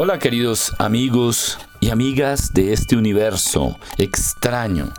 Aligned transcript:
Hola 0.00 0.20
queridos 0.20 0.76
amigos 0.78 1.58
y 1.80 1.90
amigas 1.90 2.54
de 2.54 2.72
este 2.72 2.94
universo 2.94 3.80
extraño, 3.96 4.92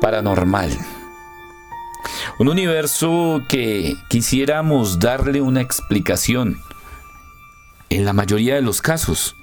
paranormal. 0.00 0.70
Un 2.38 2.48
universo 2.48 3.42
que 3.50 3.96
quisiéramos 4.08 4.98
darle 4.98 5.42
una 5.42 5.60
explicación 5.60 6.58
en 7.90 8.06
la 8.06 8.14
mayoría 8.14 8.54
de 8.54 8.62
los 8.62 8.80
casos. 8.80 9.36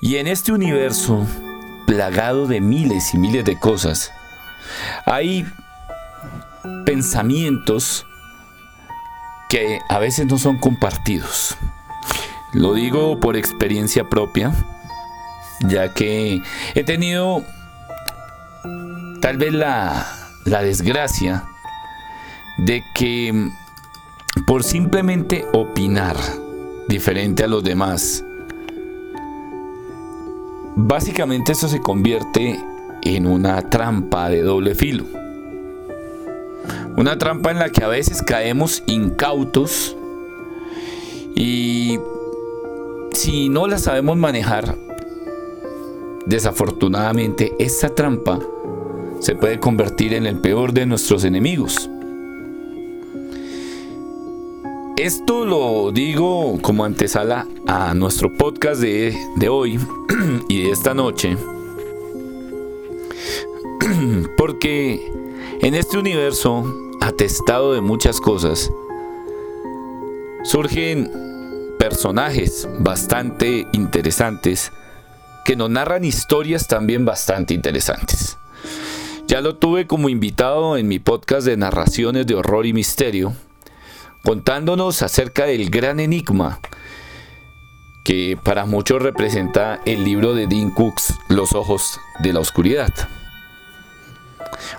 Y 0.00 0.18
en 0.18 0.28
este 0.28 0.52
universo, 0.52 1.26
plagado 1.84 2.46
de 2.46 2.60
miles 2.60 3.12
y 3.12 3.18
miles 3.18 3.44
de 3.44 3.58
cosas, 3.58 4.12
hay 5.04 5.44
pensamientos 6.86 8.06
que 9.48 9.80
a 9.88 9.98
veces 9.98 10.26
no 10.28 10.38
son 10.38 10.58
compartidos. 10.58 11.56
Lo 12.52 12.74
digo 12.74 13.18
por 13.18 13.36
experiencia 13.36 14.08
propia, 14.10 14.52
ya 15.66 15.94
que 15.94 16.42
he 16.74 16.84
tenido 16.84 17.42
tal 19.22 19.38
vez 19.38 19.54
la, 19.54 20.06
desgracia 20.44 21.44
de 22.58 22.84
que 22.94 23.48
por 24.46 24.64
simplemente 24.64 25.46
opinar 25.54 26.16
diferente 26.88 27.44
a 27.44 27.46
los 27.46 27.64
demás, 27.64 28.22
básicamente 30.76 31.52
eso 31.52 31.68
se 31.68 31.80
convierte 31.80 32.60
en 33.02 33.26
una 33.26 33.70
trampa 33.70 34.28
de 34.28 34.42
doble 34.42 34.74
filo. 34.74 35.04
Una 36.96 37.16
trampa 37.16 37.50
en 37.50 37.58
la 37.58 37.70
que 37.70 37.82
a 37.82 37.88
veces 37.88 38.22
caemos 38.22 38.82
incautos 38.86 39.96
y 41.34 41.98
si 43.12 43.48
no 43.48 43.66
la 43.66 43.78
sabemos 43.78 44.16
manejar, 44.16 44.76
desafortunadamente 46.26 47.52
esta 47.58 47.88
trampa 47.88 48.38
se 49.20 49.34
puede 49.34 49.60
convertir 49.60 50.14
en 50.14 50.26
el 50.26 50.38
peor 50.38 50.72
de 50.72 50.86
nuestros 50.86 51.24
enemigos. 51.24 51.88
Esto 54.96 55.44
lo 55.44 55.90
digo 55.90 56.58
como 56.62 56.84
antesala 56.84 57.46
a 57.66 57.94
nuestro 57.94 58.32
podcast 58.32 58.80
de, 58.80 59.16
de 59.36 59.48
hoy 59.48 59.78
y 60.48 60.64
de 60.64 60.70
esta 60.70 60.94
noche, 60.94 61.36
porque 64.36 65.00
en 65.60 65.74
este 65.74 65.98
universo 65.98 66.64
atestado 67.00 67.72
de 67.72 67.80
muchas 67.80 68.20
cosas, 68.20 68.70
surgen 70.44 71.31
personajes 71.82 72.68
bastante 72.78 73.66
interesantes 73.72 74.70
que 75.44 75.56
nos 75.56 75.68
narran 75.68 76.04
historias 76.04 76.68
también 76.68 77.04
bastante 77.04 77.54
interesantes. 77.54 78.38
Ya 79.26 79.40
lo 79.40 79.56
tuve 79.56 79.88
como 79.88 80.08
invitado 80.08 80.76
en 80.76 80.86
mi 80.86 81.00
podcast 81.00 81.44
de 81.44 81.56
narraciones 81.56 82.24
de 82.28 82.36
horror 82.36 82.66
y 82.66 82.72
misterio, 82.72 83.34
contándonos 84.22 85.02
acerca 85.02 85.46
del 85.46 85.70
gran 85.70 85.98
enigma 85.98 86.60
que 88.04 88.38
para 88.40 88.64
muchos 88.64 89.02
representa 89.02 89.80
el 89.84 90.04
libro 90.04 90.34
de 90.34 90.46
Dean 90.46 90.70
Cooks, 90.70 91.14
Los 91.26 91.52
ojos 91.52 91.98
de 92.20 92.32
la 92.32 92.38
oscuridad. 92.38 92.92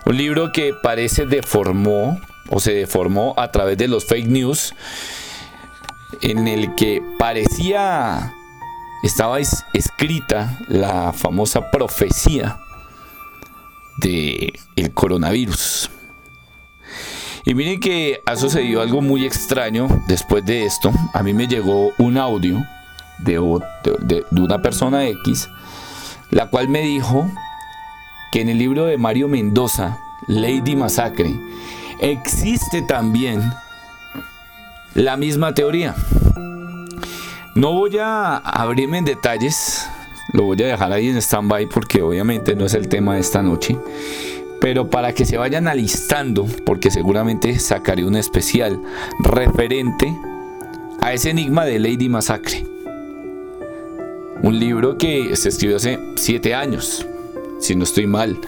Un 0.05 0.15
libro 0.15 0.53
que 0.53 0.73
parece 0.73 1.25
deformó 1.25 2.17
o 2.49 2.61
se 2.61 2.73
deformó 2.73 3.33
a 3.35 3.51
través 3.51 3.77
de 3.77 3.89
los 3.89 4.05
fake 4.05 4.27
news 4.27 4.73
en 6.21 6.47
el 6.47 6.75
que 6.75 7.01
parecía 7.17 8.33
estaba 9.03 9.39
escrita 9.39 10.57
la 10.67 11.11
famosa 11.13 11.69
profecía 11.69 12.59
de 13.97 14.53
el 14.75 14.93
coronavirus. 14.93 15.89
Y 17.45 17.53
miren 17.53 17.79
que 17.81 18.23
ha 18.25 18.37
sucedido 18.37 18.81
algo 18.81 19.01
muy 19.01 19.25
extraño 19.25 19.87
después 20.07 20.45
de 20.45 20.65
esto. 20.65 20.91
A 21.13 21.21
mí 21.21 21.33
me 21.33 21.47
llegó 21.47 21.91
un 21.97 22.17
audio 22.17 22.63
de, 23.19 23.33
de, 23.99 24.25
de 24.29 24.41
una 24.41 24.61
persona 24.61 25.05
X, 25.05 25.49
la 26.31 26.49
cual 26.49 26.69
me 26.69 26.81
dijo 26.81 27.29
que 28.31 28.41
en 28.41 28.49
el 28.49 28.57
libro 28.57 28.85
de 28.85 28.97
Mario 28.97 29.27
Mendoza, 29.27 29.99
Lady 30.27 30.77
Masacre, 30.77 31.37
existe 31.99 32.81
también 32.81 33.41
la 34.95 35.17
misma 35.17 35.53
teoría. 35.53 35.95
No 37.55 37.73
voy 37.73 37.97
a 37.97 38.37
abrirme 38.37 38.99
en 38.99 39.05
detalles, 39.05 39.87
lo 40.33 40.43
voy 40.43 40.61
a 40.63 40.67
dejar 40.67 40.91
ahí 40.91 41.09
en 41.09 41.17
stand-by 41.17 41.67
porque 41.67 42.01
obviamente 42.01 42.55
no 42.55 42.65
es 42.65 42.73
el 42.73 42.87
tema 42.87 43.15
de 43.15 43.21
esta 43.21 43.41
noche. 43.41 43.77
Pero 44.59 44.89
para 44.89 45.13
que 45.13 45.25
se 45.25 45.37
vayan 45.37 45.67
alistando, 45.67 46.45
porque 46.65 46.89
seguramente 46.89 47.59
sacaré 47.59 48.05
un 48.05 48.15
especial 48.15 48.81
referente 49.19 50.15
a 51.01 51.13
ese 51.13 51.31
enigma 51.31 51.65
de 51.65 51.79
Lady 51.79 52.07
Masacre. 52.07 52.65
Un 54.41 54.59
libro 54.59 54.97
que 54.97 55.35
se 55.35 55.49
escribió 55.49 55.77
hace 55.77 55.99
siete 56.15 56.55
años, 56.55 57.05
si 57.59 57.75
no 57.75 57.83
estoy 57.83 58.07
mal. 58.07 58.39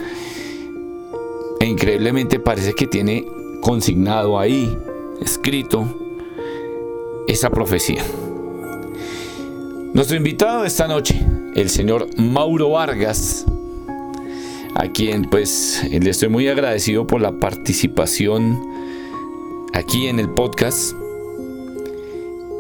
E 1.59 1.66
increíblemente 1.66 2.39
parece 2.39 2.73
que 2.73 2.88
tiene 2.88 3.25
consignado 3.61 4.39
ahí, 4.39 4.78
escrito, 5.22 6.04
esa 7.28 7.50
profecía. 7.50 8.03
Nuestro 9.94 10.18
invitado 10.18 10.66
esta 10.66 10.88
noche, 10.88 11.19
el 11.56 11.69
señor 11.69 12.08
Mauro 12.18 12.72
Vargas, 12.72 13.46
a 14.75 14.90
quien 14.90 15.24
pues 15.24 15.81
le 15.90 16.09
estoy 16.09 16.28
muy 16.28 16.47
agradecido 16.50 17.08
por 17.08 17.22
la 17.22 17.40
participación 17.40 18.59
aquí 19.74 20.08
en 20.08 20.19
el 20.19 20.30
podcast. 20.30 20.94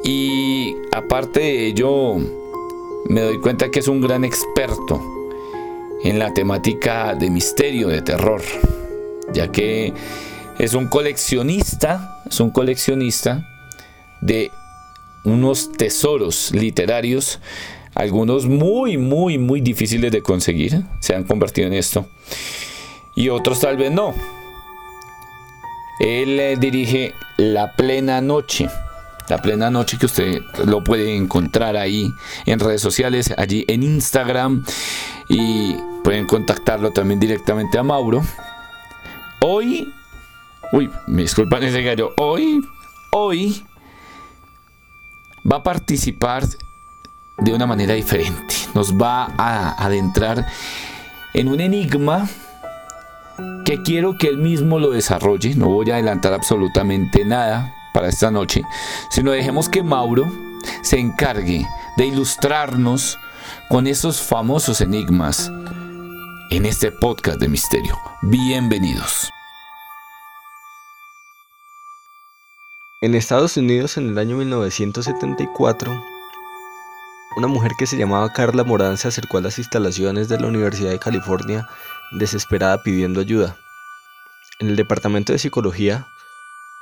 Y 0.03 0.75
aparte 0.93 1.41
de 1.41 1.67
ello, 1.67 2.15
me 3.09 3.21
doy 3.21 3.39
cuenta 3.39 3.69
que 3.69 3.79
es 3.79 3.87
un 3.87 4.01
gran 4.01 4.23
experto 4.23 5.01
en 6.03 6.19
la 6.19 6.33
temática 6.33 7.15
de 7.15 7.29
misterio, 7.29 7.89
de 7.89 8.01
terror, 8.01 8.41
ya 9.33 9.51
que 9.51 9.93
es 10.57 10.73
un 10.73 10.87
coleccionista, 10.87 12.21
es 12.29 12.39
un 12.39 12.51
coleccionista 12.51 13.54
de 14.25 14.51
unos 15.23 15.71
tesoros 15.71 16.51
literarios, 16.51 17.39
algunos 17.93 18.45
muy, 18.47 18.97
muy, 18.97 19.37
muy 19.37 19.61
difíciles 19.61 20.11
de 20.11 20.21
conseguir, 20.21 20.81
se 20.99 21.15
han 21.15 21.23
convertido 21.23 21.67
en 21.67 21.73
esto, 21.73 22.07
y 23.15 23.29
otros 23.29 23.59
tal 23.59 23.77
vez 23.77 23.91
no. 23.91 24.13
Él 25.99 26.39
eh, 26.39 26.57
dirige 26.59 27.13
La 27.37 27.73
Plena 27.73 28.19
Noche. 28.19 28.67
La 29.29 29.41
Plena 29.41 29.71
Noche 29.71 29.97
que 29.97 30.07
usted 30.07 30.41
lo 30.65 30.83
puede 30.83 31.15
encontrar 31.15 31.77
ahí 31.77 32.11
en 32.45 32.59
redes 32.59 32.81
sociales, 32.81 33.33
allí 33.37 33.63
en 33.67 33.81
Instagram 33.81 34.65
y 35.29 35.75
pueden 36.03 36.27
contactarlo 36.27 36.91
también 36.91 37.19
directamente 37.19 37.77
a 37.77 37.83
Mauro. 37.83 38.21
Hoy, 39.39 39.93
uy, 40.73 40.89
me 41.07 41.21
disculpan 41.21 41.63
ese 41.63 41.81
gallo, 41.81 42.13
hoy, 42.17 42.59
hoy 43.11 43.63
va 45.49 45.57
a 45.57 45.63
participar 45.63 46.43
de 47.37 47.53
una 47.53 47.67
manera 47.67 47.93
diferente. 47.93 48.55
Nos 48.73 48.95
va 48.95 49.33
a 49.37 49.71
adentrar 49.83 50.45
en 51.33 51.47
un 51.47 51.59
enigma 51.59 52.27
que 53.65 53.81
quiero 53.81 54.17
que 54.17 54.27
él 54.27 54.37
mismo 54.37 54.79
lo 54.79 54.91
desarrolle. 54.91 55.55
No 55.55 55.67
voy 55.67 55.91
a 55.91 55.95
adelantar 55.95 56.33
absolutamente 56.33 57.25
nada 57.25 57.73
para 57.93 58.09
esta 58.09 58.31
noche, 58.31 58.63
sino 59.09 59.31
dejemos 59.31 59.69
que 59.69 59.83
Mauro 59.83 60.25
se 60.81 60.99
encargue 60.99 61.65
de 61.97 62.05
ilustrarnos 62.05 63.17
con 63.69 63.87
esos 63.87 64.21
famosos 64.21 64.81
enigmas 64.81 65.51
en 66.49 66.65
este 66.65 66.91
podcast 66.91 67.39
de 67.39 67.49
misterio. 67.49 67.97
Bienvenidos. 68.21 69.34
En 73.01 73.13
Estados 73.13 73.57
Unidos, 73.57 73.97
en 73.97 74.07
el 74.07 74.17
año 74.17 74.37
1974, 74.37 76.01
una 77.35 77.47
mujer 77.47 77.73
que 77.77 77.87
se 77.87 77.97
llamaba 77.97 78.31
Carla 78.31 78.63
Morán 78.63 78.97
se 78.97 79.09
acercó 79.09 79.37
a 79.37 79.41
las 79.41 79.59
instalaciones 79.59 80.29
de 80.29 80.39
la 80.39 80.47
Universidad 80.47 80.91
de 80.91 80.99
California 80.99 81.67
desesperada 82.11 82.81
pidiendo 82.83 83.19
ayuda. 83.19 83.57
En 84.59 84.69
el 84.69 84.77
departamento 84.77 85.33
de 85.33 85.39
psicología 85.39 86.07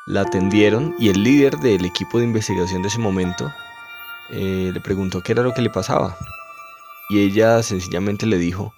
la 0.05 0.21
atendieron 0.21 0.93
y 0.99 1.09
el 1.09 1.23
líder 1.23 1.57
del 1.57 1.83
equipo 1.83 2.19
de 2.19 2.25
investigación 2.25 2.83
de 2.83 2.89
ese 2.89 2.99
momento 2.99 3.51
eh, 4.29 4.69
le 4.71 4.79
preguntó 4.81 5.23
qué 5.23 5.31
era 5.31 5.41
lo 5.41 5.55
que 5.55 5.63
le 5.63 5.71
pasaba. 5.71 6.15
Y 7.09 7.21
ella 7.21 7.63
sencillamente 7.63 8.27
le 8.27 8.37
dijo, 8.37 8.71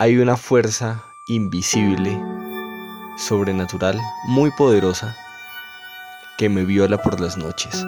hay 0.00 0.18
una 0.18 0.36
fuerza 0.36 1.04
invisible, 1.28 2.20
sobrenatural, 3.16 4.00
muy 4.26 4.50
poderosa, 4.50 5.16
que 6.42 6.48
me 6.48 6.64
viola 6.64 7.00
por 7.00 7.20
las 7.20 7.36
noches. 7.36 7.86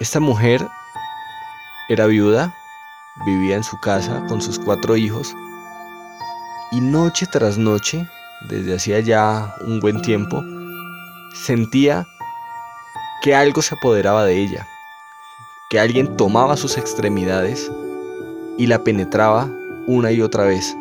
Esta 0.00 0.18
mujer 0.18 0.66
era 1.90 2.06
viuda, 2.06 2.54
vivía 3.26 3.56
en 3.56 3.62
su 3.62 3.78
casa 3.80 4.24
con 4.28 4.40
sus 4.40 4.58
cuatro 4.58 4.96
hijos 4.96 5.36
y 6.72 6.80
noche 6.80 7.26
tras 7.30 7.58
noche, 7.58 8.08
desde 8.48 8.76
hacía 8.76 9.00
ya 9.00 9.54
un 9.60 9.78
buen 9.80 10.00
tiempo, 10.00 10.42
sentía 11.34 12.06
que 13.20 13.34
algo 13.34 13.60
se 13.60 13.74
apoderaba 13.74 14.24
de 14.24 14.38
ella, 14.38 14.66
que 15.68 15.78
alguien 15.78 16.16
tomaba 16.16 16.56
sus 16.56 16.78
extremidades 16.78 17.70
y 18.56 18.68
la 18.68 18.82
penetraba 18.82 19.50
una 19.86 20.12
y 20.12 20.22
otra 20.22 20.44
vez. 20.44 20.74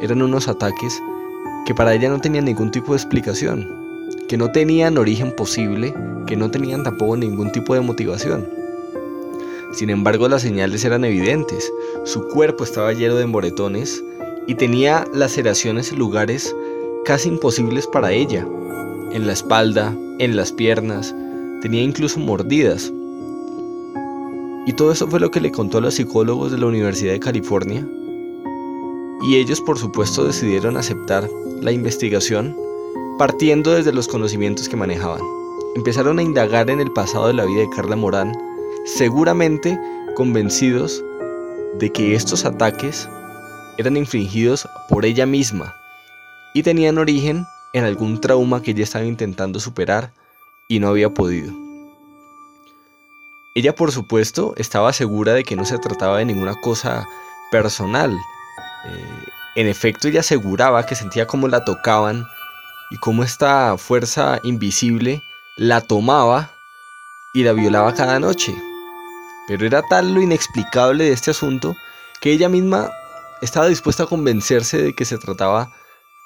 Eran 0.00 0.22
unos 0.22 0.48
ataques 0.48 1.02
que 1.66 1.74
para 1.74 1.92
ella 1.92 2.08
no 2.08 2.18
tenían 2.18 2.46
ningún 2.46 2.70
tipo 2.70 2.92
de 2.92 2.96
explicación, 2.96 3.83
que 4.28 4.36
no 4.36 4.50
tenían 4.50 4.98
origen 4.98 5.32
posible, 5.32 5.94
que 6.26 6.36
no 6.36 6.50
tenían 6.50 6.82
tampoco 6.82 7.16
ningún 7.16 7.52
tipo 7.52 7.74
de 7.74 7.80
motivación. 7.80 8.46
Sin 9.72 9.90
embargo, 9.90 10.28
las 10.28 10.42
señales 10.42 10.84
eran 10.84 11.04
evidentes. 11.04 11.72
Su 12.04 12.28
cuerpo 12.28 12.64
estaba 12.64 12.92
lleno 12.92 13.16
de 13.16 13.26
moretones 13.26 14.02
y 14.46 14.54
tenía 14.54 15.04
laceraciones 15.12 15.90
en 15.90 15.98
lugares 15.98 16.54
casi 17.04 17.28
imposibles 17.28 17.86
para 17.86 18.12
ella. 18.12 18.46
En 19.12 19.26
la 19.26 19.32
espalda, 19.32 19.94
en 20.18 20.36
las 20.36 20.52
piernas, 20.52 21.14
tenía 21.60 21.82
incluso 21.82 22.20
mordidas. 22.20 22.92
Y 24.66 24.72
todo 24.74 24.92
eso 24.92 25.08
fue 25.08 25.20
lo 25.20 25.30
que 25.30 25.40
le 25.40 25.50
contó 25.50 25.78
a 25.78 25.80
los 25.82 25.94
psicólogos 25.94 26.52
de 26.52 26.58
la 26.58 26.66
Universidad 26.66 27.12
de 27.12 27.20
California. 27.20 27.86
Y 29.28 29.36
ellos 29.36 29.60
por 29.60 29.78
supuesto 29.78 30.24
decidieron 30.24 30.76
aceptar 30.76 31.28
la 31.60 31.72
investigación 31.72 32.56
partiendo 33.18 33.74
desde 33.74 33.92
los 33.92 34.08
conocimientos 34.08 34.68
que 34.68 34.76
manejaban. 34.76 35.20
Empezaron 35.76 36.18
a 36.18 36.22
indagar 36.22 36.70
en 36.70 36.80
el 36.80 36.92
pasado 36.92 37.28
de 37.28 37.34
la 37.34 37.44
vida 37.44 37.60
de 37.60 37.70
Carla 37.70 37.96
Morán, 37.96 38.32
seguramente 38.84 39.78
convencidos 40.14 41.02
de 41.78 41.90
que 41.90 42.14
estos 42.14 42.44
ataques 42.44 43.08
eran 43.78 43.96
infligidos 43.96 44.68
por 44.88 45.04
ella 45.04 45.26
misma 45.26 45.74
y 46.54 46.62
tenían 46.62 46.98
origen 46.98 47.46
en 47.72 47.84
algún 47.84 48.20
trauma 48.20 48.62
que 48.62 48.70
ella 48.70 48.84
estaba 48.84 49.04
intentando 49.04 49.58
superar 49.58 50.12
y 50.68 50.78
no 50.78 50.88
había 50.88 51.10
podido. 51.10 51.52
Ella 53.56 53.74
por 53.74 53.92
supuesto 53.92 54.54
estaba 54.56 54.92
segura 54.92 55.32
de 55.32 55.44
que 55.44 55.56
no 55.56 55.64
se 55.64 55.78
trataba 55.78 56.18
de 56.18 56.24
ninguna 56.24 56.54
cosa 56.60 57.06
personal. 57.50 58.12
Eh, 58.86 59.24
en 59.56 59.66
efecto 59.68 60.08
ella 60.08 60.20
aseguraba 60.20 60.86
que 60.86 60.94
sentía 60.94 61.26
como 61.26 61.48
la 61.48 61.64
tocaban 61.64 62.26
y 62.90 62.96
cómo 62.98 63.24
esta 63.24 63.76
fuerza 63.78 64.40
invisible 64.42 65.22
la 65.56 65.80
tomaba 65.80 66.50
y 67.32 67.44
la 67.44 67.52
violaba 67.52 67.94
cada 67.94 68.18
noche. 68.20 68.54
Pero 69.46 69.66
era 69.66 69.82
tal 69.82 70.14
lo 70.14 70.22
inexplicable 70.22 71.04
de 71.04 71.12
este 71.12 71.30
asunto 71.30 71.76
que 72.20 72.32
ella 72.32 72.48
misma 72.48 72.90
estaba 73.42 73.66
dispuesta 73.66 74.04
a 74.04 74.06
convencerse 74.06 74.80
de 74.80 74.94
que 74.94 75.04
se 75.04 75.18
trataba 75.18 75.72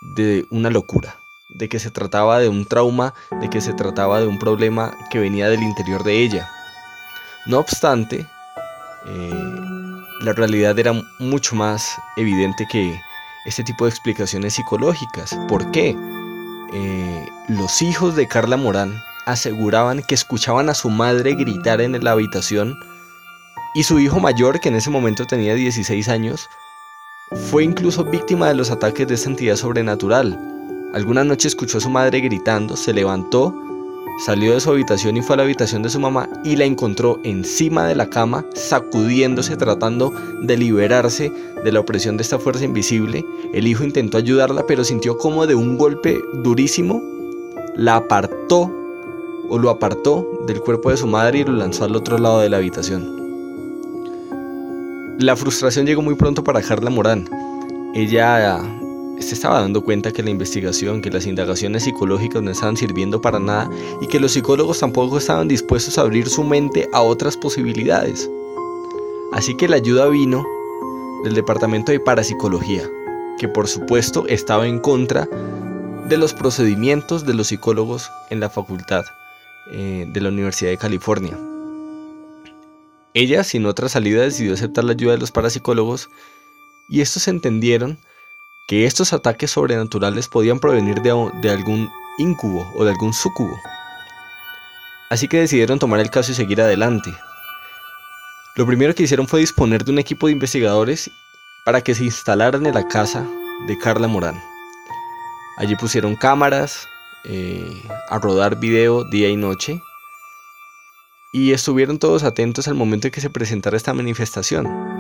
de 0.01 0.47
una 0.51 0.71
locura, 0.71 1.19
de 1.49 1.69
que 1.69 1.79
se 1.79 1.91
trataba 1.91 2.39
de 2.39 2.49
un 2.49 2.67
trauma, 2.67 3.15
de 3.41 3.51
que 3.51 3.61
se 3.61 3.73
trataba 3.73 4.21
de 4.21 4.27
un 4.27 4.39
problema 4.39 4.97
que 5.11 5.19
venía 5.19 5.49
del 5.49 5.63
interior 5.63 6.05
de 6.05 6.23
ella. 6.23 6.49
No 7.47 7.59
obstante, 7.59 8.27
eh, 9.07 9.61
la 10.21 10.33
realidad 10.33 10.79
era 10.79 10.93
mucho 11.19 11.57
más 11.57 11.99
evidente 12.17 12.67
que 12.71 13.01
este 13.47 13.65
tipo 13.65 13.85
de 13.85 13.91
explicaciones 13.91 14.55
psicológicas. 14.55 15.37
¿Por 15.49 15.71
qué? 15.71 15.97
Eh, 16.73 17.27
los 17.49 17.83
hijos 17.83 18.15
de 18.17 18.29
Carla 18.29 18.57
Morán 18.57 19.03
aseguraban 19.27 20.03
que 20.03 20.15
escuchaban 20.15 20.69
a 20.69 20.75
su 20.75 20.91
madre 20.91 21.35
gritar 21.35 21.81
en 21.81 22.03
la 22.03 22.13
habitación 22.13 22.79
y 23.75 23.83
su 23.83 23.99
hijo 23.99 24.21
mayor, 24.21 24.61
que 24.61 24.69
en 24.69 24.77
ese 24.77 24.91
momento 24.91 25.27
tenía 25.27 25.55
16 25.55 26.09
años, 26.09 26.49
fue 27.51 27.65
incluso 27.65 28.05
víctima 28.05 28.49
de 28.49 28.55
los 28.55 28.71
ataques 28.71 29.07
de 29.07 29.15
esta 29.15 29.29
entidad 29.29 29.57
sobrenatural. 29.57 30.39
Alguna 30.95 31.25
noche 31.25 31.49
escuchó 31.49 31.79
a 31.79 31.83
su 31.83 31.91
madre 31.91 32.21
gritando, 32.21 32.77
se 32.77 32.95
levantó, 32.95 33.55
salió 34.19 34.55
de 34.55 34.61
su 34.61 34.71
habitación 34.71 35.17
y 35.17 35.23
fue 35.23 35.35
a 35.35 35.37
la 35.39 35.43
habitación 35.45 35.83
de 35.83 35.91
su 35.91 36.01
mamá 36.01 36.29
y 36.45 36.57
la 36.57 36.65
encontró 36.65 37.21
encima 37.25 37.87
de 37.87 37.95
la 37.95 38.11
cama, 38.11 38.45
sacudiéndose, 38.55 39.57
tratando 39.57 40.13
de 40.43 40.57
liberarse 40.57 41.33
de 41.65 41.73
la 41.73 41.81
opresión 41.81 42.17
de 42.17 42.23
esta 42.23 42.39
fuerza 42.39 42.65
invisible. 42.65 43.25
El 43.53 43.67
hijo 43.67 43.85
intentó 43.85 44.19
ayudarla, 44.19 44.67
pero 44.67 44.85
sintió 44.85 45.19
como 45.19 45.47
de 45.47 45.55
un 45.55 45.79
golpe 45.79 46.21
durísimo 46.43 47.03
la 47.79 47.95
apartó 47.95 48.71
o 49.49 49.57
lo 49.57 49.71
apartó 49.71 50.29
del 50.47 50.61
cuerpo 50.61 50.91
de 50.91 50.97
su 50.97 51.07
madre 51.07 51.39
y 51.39 51.45
lo 51.45 51.53
lanzó 51.53 51.85
al 51.85 51.95
otro 51.95 52.19
lado 52.19 52.41
de 52.41 52.49
la 52.49 52.57
habitación. 52.57 53.17
La 55.21 55.37
frustración 55.37 55.87
llegó 55.87 56.03
muy 56.03 56.17
pronto 56.17 56.43
para 56.43 56.61
Carla 56.61 56.91
Morán. 56.91 57.29
Ella 57.95 58.61
se 59.21 59.35
estaba 59.35 59.61
dando 59.61 59.83
cuenta 59.83 60.13
que 60.13 60.23
la 60.23 60.31
investigación, 60.31 61.03
que 61.03 61.11
las 61.11 61.27
indagaciones 61.27 61.85
psicológicas 61.85 62.43
no 62.43 62.51
estaban 62.51 62.77
sirviendo 62.77 63.21
para 63.21 63.39
nada 63.39 63.71
y 64.01 64.07
que 64.07 64.21
los 64.21 64.33
psicólogos 64.33 64.81
tampoco 64.81 65.19
estaban 65.19 65.49
dispuestos 65.49 65.99
a 65.99 66.03
abrir 66.03 66.29
su 66.29 66.45
mente 66.45 66.89
a 66.93 67.03
otras 67.03 67.37
posibilidades. 67.37 68.31
Así 69.33 69.57
que 69.57 69.69
la 69.69 69.77
ayuda 69.77 70.09
vino 70.09 70.45
del 71.25 71.35
Departamento 71.35 71.93
de 71.93 72.01
Parapsicología, 72.01 72.89
que 73.39 73.49
por 73.49 73.69
supuesto 73.69 74.27
estaba 74.27 74.67
en 74.67 74.79
contra 74.79 75.29
de 76.09 76.17
los 76.17 76.33
procedimientos 76.33 77.27
de 77.27 77.35
los 77.35 77.49
psicólogos 77.49 78.11
en 78.31 78.41
la 78.41 78.49
facultad 78.49 79.05
eh, 79.71 80.07
de 80.09 80.21
la 80.21 80.31
Universidad 80.31 80.71
de 80.71 80.79
California. 80.79 81.39
Ella, 83.15 83.45
sin 83.45 83.67
otra 83.67 83.89
salida, 83.89 84.23
decidió 84.23 84.55
aceptar 84.55 84.85
la 84.85 84.93
ayuda 84.93 85.13
de 85.13 85.19
los 85.19 85.33
parapsicólogos 85.33 86.09
y 86.89 87.01
estos 87.01 87.29
entendieron 87.29 87.99
que 88.69 88.85
estos 88.85 89.15
ataques 89.15 89.51
sobrenaturales 89.51 90.29
podían 90.29 90.61
provenir 90.61 91.01
de, 91.01 91.51
algún 91.51 91.91
incubo 92.19 92.71
o 92.77 92.85
de 92.85 92.91
algún 92.91 93.15
sucubo. 93.15 93.59
Así 95.09 95.27
que 95.27 95.41
decidieron 95.41 95.79
tomar 95.79 96.01
el 96.01 96.11
caso 96.11 96.33
y 96.33 96.35
seguir 96.35 96.61
adelante. 96.61 97.11
Lo 98.57 98.67
primero 98.67 98.95
que 98.95 99.05
hicieron 99.05 99.27
fue 99.27 99.41
disponer 99.41 99.85
de 99.85 99.93
un 99.93 99.99
equipo 99.99 100.27
de 100.27 100.35
investigadores 100.35 101.11
para 101.65 101.81
que 101.81 101.95
se 101.95 102.05
instalaran 102.05 102.67
en 102.67 102.75
la 102.75 102.87
casa 102.87 103.27
de 103.67 103.79
Carla 103.79 104.07
Morán. 104.07 104.39
Allí 105.57 105.75
pusieron 105.75 106.15
cámaras 106.15 106.87
eh, 107.25 107.83
a 108.11 108.19
rodar 108.19 108.61
video 108.61 109.03
día 109.05 109.31
y 109.31 109.37
noche 109.37 109.81
y 111.33 111.53
estuvieron 111.53 111.99
todos 111.99 112.23
atentos 112.23 112.69
al 112.69 112.75
momento 112.75 113.07
en 113.07 113.13
que 113.13 113.23
se 113.23 113.31
presentara 113.31 113.79
esta 113.79 113.95
manifestación. 113.95 114.98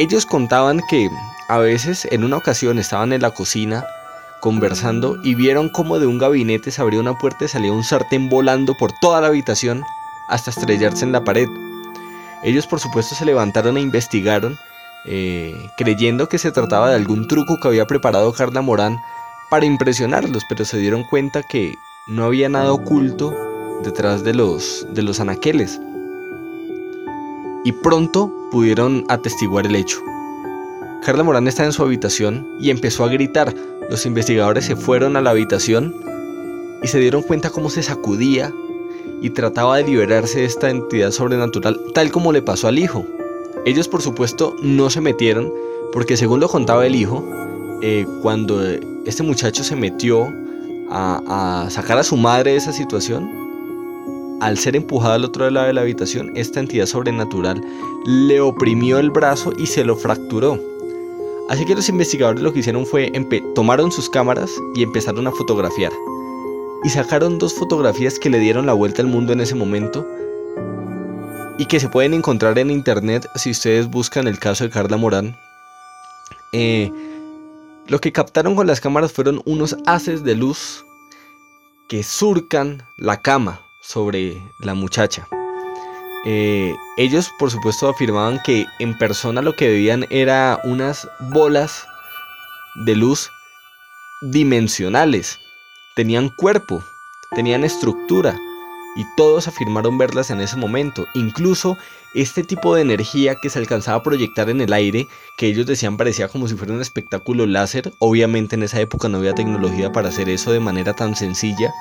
Ellos 0.00 0.24
contaban 0.24 0.80
que 0.88 1.10
a 1.50 1.58
veces 1.58 2.08
en 2.10 2.24
una 2.24 2.38
ocasión 2.38 2.78
estaban 2.78 3.12
en 3.12 3.20
la 3.20 3.32
cocina 3.32 3.84
conversando 4.40 5.18
y 5.22 5.34
vieron 5.34 5.68
como 5.68 5.98
de 5.98 6.06
un 6.06 6.16
gabinete 6.16 6.70
se 6.70 6.80
abría 6.80 7.00
una 7.00 7.18
puerta 7.18 7.44
y 7.44 7.48
salía 7.48 7.70
un 7.70 7.84
sartén 7.84 8.30
volando 8.30 8.74
por 8.78 8.92
toda 9.02 9.20
la 9.20 9.26
habitación 9.26 9.82
hasta 10.30 10.52
estrellarse 10.52 11.04
en 11.04 11.12
la 11.12 11.22
pared. 11.22 11.46
Ellos 12.42 12.66
por 12.66 12.80
supuesto 12.80 13.14
se 13.14 13.26
levantaron 13.26 13.76
e 13.76 13.82
investigaron, 13.82 14.56
eh, 15.04 15.68
creyendo 15.76 16.30
que 16.30 16.38
se 16.38 16.50
trataba 16.50 16.88
de 16.88 16.96
algún 16.96 17.28
truco 17.28 17.60
que 17.60 17.68
había 17.68 17.86
preparado 17.86 18.32
Carla 18.32 18.62
Morán 18.62 18.96
para 19.50 19.66
impresionarlos, 19.66 20.44
pero 20.48 20.64
se 20.64 20.78
dieron 20.78 21.04
cuenta 21.04 21.42
que 21.42 21.74
no 22.08 22.24
había 22.24 22.48
nada 22.48 22.72
oculto 22.72 23.36
detrás 23.84 24.24
de 24.24 24.32
los, 24.32 24.86
de 24.94 25.02
los 25.02 25.20
anaqueles. 25.20 25.78
Y 27.64 27.72
pronto 27.72 28.32
pudieron 28.50 29.04
atestiguar 29.08 29.66
el 29.66 29.76
hecho. 29.76 30.00
Carla 31.02 31.22
Morán 31.22 31.48
está 31.48 31.64
en 31.64 31.72
su 31.72 31.82
habitación 31.82 32.46
y 32.60 32.70
empezó 32.70 33.04
a 33.04 33.08
gritar. 33.08 33.54
Los 33.88 34.06
investigadores 34.06 34.66
se 34.66 34.76
fueron 34.76 35.16
a 35.16 35.20
la 35.20 35.30
habitación 35.30 35.94
y 36.82 36.88
se 36.88 36.98
dieron 36.98 37.22
cuenta 37.22 37.50
cómo 37.50 37.70
se 37.70 37.82
sacudía 37.82 38.52
y 39.22 39.30
trataba 39.30 39.76
de 39.76 39.84
liberarse 39.84 40.40
de 40.40 40.44
esta 40.46 40.70
entidad 40.70 41.10
sobrenatural, 41.10 41.80
tal 41.94 42.10
como 42.10 42.32
le 42.32 42.42
pasó 42.42 42.68
al 42.68 42.78
hijo. 42.78 43.06
Ellos 43.64 43.88
por 43.88 44.02
supuesto 44.02 44.56
no 44.62 44.88
se 44.90 45.00
metieron 45.00 45.52
porque 45.92 46.16
según 46.16 46.40
lo 46.40 46.48
contaba 46.48 46.86
el 46.86 46.94
hijo, 46.94 47.24
eh, 47.82 48.06
cuando 48.22 48.62
este 49.06 49.22
muchacho 49.22 49.64
se 49.64 49.76
metió 49.76 50.32
a 50.92 51.68
sacar 51.70 51.98
a 51.98 52.02
su 52.02 52.16
madre 52.16 52.50
de 52.52 52.56
esa 52.56 52.72
situación, 52.72 53.39
al 54.40 54.58
ser 54.58 54.74
empujado 54.74 55.14
al 55.14 55.24
otro 55.24 55.48
lado 55.50 55.66
de 55.66 55.74
la 55.74 55.82
habitación, 55.82 56.32
esta 56.34 56.60
entidad 56.60 56.86
sobrenatural 56.86 57.62
le 58.06 58.40
oprimió 58.40 58.98
el 58.98 59.10
brazo 59.10 59.52
y 59.58 59.66
se 59.66 59.84
lo 59.84 59.96
fracturó. 59.96 60.58
Así 61.50 61.66
que 61.66 61.74
los 61.74 61.88
investigadores 61.88 62.42
lo 62.42 62.52
que 62.52 62.60
hicieron 62.60 62.86
fue 62.86 63.12
tomaron 63.54 63.92
sus 63.92 64.08
cámaras 64.08 64.50
y 64.74 64.82
empezaron 64.82 65.26
a 65.26 65.32
fotografiar. 65.32 65.92
Y 66.84 66.88
sacaron 66.88 67.38
dos 67.38 67.54
fotografías 67.54 68.18
que 68.18 68.30
le 68.30 68.38
dieron 68.38 68.64
la 68.66 68.72
vuelta 68.72 69.02
al 69.02 69.08
mundo 69.08 69.32
en 69.32 69.40
ese 69.40 69.54
momento 69.54 70.06
y 71.58 71.66
que 71.66 71.78
se 71.78 71.88
pueden 71.88 72.14
encontrar 72.14 72.58
en 72.58 72.70
internet 72.70 73.28
si 73.34 73.50
ustedes 73.50 73.88
buscan 73.88 74.26
el 74.26 74.38
caso 74.38 74.64
de 74.64 74.70
Carla 74.70 74.96
Morán. 74.96 75.36
Eh, 76.52 76.90
lo 77.86 78.00
que 78.00 78.12
captaron 78.12 78.56
con 78.56 78.66
las 78.66 78.80
cámaras 78.80 79.12
fueron 79.12 79.42
unos 79.44 79.76
haces 79.84 80.24
de 80.24 80.36
luz 80.36 80.86
que 81.88 82.02
surcan 82.02 82.82
la 82.96 83.20
cama 83.20 83.60
sobre 83.80 84.52
la 84.58 84.74
muchacha. 84.74 85.26
eh, 86.26 86.74
ellos 86.98 87.30
por 87.38 87.50
supuesto 87.50 87.88
afirmaban 87.88 88.40
que 88.44 88.66
en 88.78 88.96
persona 88.98 89.40
lo 89.40 89.54
que 89.56 89.68
veían 89.68 90.06
era 90.10 90.60
unas 90.64 91.08
bolas 91.18 91.86
de 92.86 92.94
luz 92.94 93.30
dimensionales. 94.22 95.38
Tenían 95.96 96.28
cuerpo, 96.28 96.84
tenían 97.34 97.64
estructura 97.64 98.36
y 98.96 99.04
todos 99.16 99.48
afirmaron 99.48 99.98
verlas 99.98 100.30
en 100.30 100.40
ese 100.40 100.56
momento. 100.56 101.06
Incluso 101.14 101.78
este 102.14 102.42
tipo 102.42 102.74
de 102.74 102.82
energía 102.82 103.36
que 103.36 103.50
se 103.50 103.58
alcanzaba 103.58 103.98
a 103.98 104.02
proyectar 104.02 104.50
en 104.50 104.60
el 104.60 104.72
aire, 104.72 105.08
que 105.38 105.46
ellos 105.46 105.66
decían 105.66 105.96
parecía 105.96 106.28
como 106.28 106.48
si 106.48 106.54
fuera 106.54 106.74
un 106.74 106.80
espectáculo 106.82 107.46
láser. 107.46 107.92
Obviamente 107.98 108.56
en 108.56 108.62
esa 108.62 108.80
época 108.80 109.08
no 109.08 109.18
había 109.18 109.34
tecnología 109.34 109.92
para 109.92 110.08
hacer 110.08 110.28
eso 110.28 110.52
de 110.52 110.60
manera 110.60 110.92
tan 110.94 111.16
sencilla. 111.16 111.72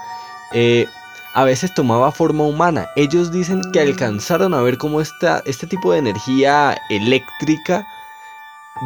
Eh, 0.53 0.86
a 1.33 1.43
veces 1.43 1.74
tomaba 1.74 2.12
forma 2.12 2.43
humana. 2.43 2.89
Ellos 2.95 3.31
dicen 3.31 3.62
que 3.71 3.79
alcanzaron 3.79 4.53
a 4.53 4.62
ver 4.62 4.77
cómo 4.77 5.01
esta, 5.01 5.41
este 5.45 5.67
tipo 5.67 5.91
de 5.91 6.00
energía 6.00 6.77
eléctrica 6.89 7.86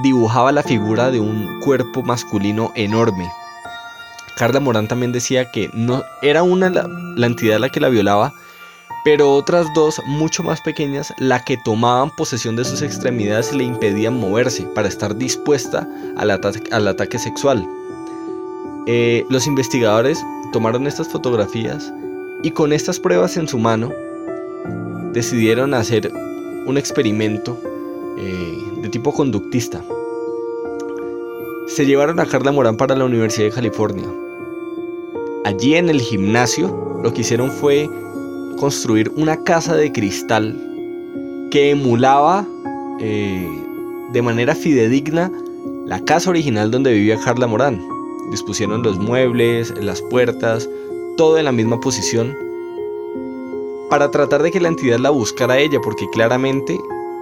dibujaba 0.01 0.51
la 0.51 0.63
figura 0.63 1.11
de 1.11 1.19
un 1.19 1.59
cuerpo 1.61 2.03
masculino 2.03 2.71
enorme. 2.75 3.29
Carla 4.37 4.59
Morán 4.59 4.87
también 4.87 5.11
decía 5.11 5.51
que 5.51 5.69
no 5.73 6.03
era 6.21 6.43
una 6.43 6.69
la, 6.69 6.87
la 7.15 7.27
entidad 7.27 7.59
la 7.59 7.69
que 7.69 7.79
la 7.79 7.89
violaba, 7.89 8.33
pero 9.05 9.33
otras 9.33 9.67
dos, 9.75 10.01
mucho 10.05 10.43
más 10.43 10.61
pequeñas, 10.61 11.13
la 11.17 11.43
que 11.43 11.57
tomaban 11.57 12.09
posesión 12.09 12.55
de 12.55 12.65
sus 12.65 12.81
extremidades 12.81 13.51
y 13.53 13.57
le 13.57 13.63
impedían 13.65 14.19
moverse 14.19 14.63
para 14.73 14.87
estar 14.87 15.15
dispuesta 15.15 15.87
al, 16.17 16.31
al 16.31 16.87
ataque 16.87 17.19
sexual. 17.19 17.67
Eh, 18.87 19.25
los 19.29 19.45
investigadores 19.45 20.19
tomaron 20.51 20.87
estas 20.87 21.07
fotografías 21.07 21.93
y 22.43 22.51
con 22.51 22.73
estas 22.73 22.99
pruebas 22.99 23.37
en 23.37 23.47
su 23.47 23.57
mano 23.57 23.91
decidieron 25.13 25.73
hacer 25.73 26.11
un 26.65 26.77
experimento 26.77 27.57
eh, 28.17 28.57
de 28.81 28.89
tipo 28.89 29.13
conductista. 29.13 29.81
Se 31.67 31.85
llevaron 31.85 32.19
a 32.19 32.25
Carla 32.25 32.51
Morán 32.51 32.77
para 32.77 32.95
la 32.95 33.05
Universidad 33.05 33.47
de 33.47 33.53
California. 33.53 34.05
Allí 35.45 35.75
en 35.75 35.89
el 35.89 36.01
gimnasio 36.01 36.99
lo 37.01 37.13
que 37.13 37.21
hicieron 37.21 37.49
fue 37.49 37.89
construir 38.59 39.11
una 39.15 39.43
casa 39.43 39.75
de 39.75 39.91
cristal 39.91 40.57
que 41.49 41.71
emulaba 41.71 42.45
eh, 42.99 43.47
de 44.11 44.21
manera 44.21 44.53
fidedigna 44.53 45.31
la 45.85 45.99
casa 46.03 46.29
original 46.29 46.71
donde 46.71 46.93
vivía 46.93 47.19
Carla 47.19 47.47
Morán. 47.47 47.81
Dispusieron 48.31 48.83
los 48.83 48.97
muebles, 48.97 49.73
las 49.81 50.01
puertas, 50.01 50.69
todo 51.17 51.37
en 51.37 51.45
la 51.45 51.51
misma 51.51 51.79
posición 51.79 52.35
para 53.89 54.09
tratar 54.09 54.41
de 54.41 54.51
que 54.51 54.59
la 54.59 54.69
entidad 54.69 54.97
la 54.97 55.11
buscara 55.11 55.55
a 55.55 55.59
ella, 55.59 55.79
porque 55.81 56.09
claramente 56.11 56.79